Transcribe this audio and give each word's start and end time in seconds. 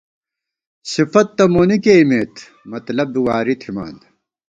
صفت 0.93 1.27
تہ 1.37 1.43
مونی 1.53 1.77
کېئیمېت، 1.83 2.33
مطلب 2.71 3.07
بی 3.13 3.21
واری 3.27 3.55
تھِمان 3.61 3.95